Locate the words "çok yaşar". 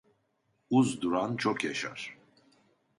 1.37-2.17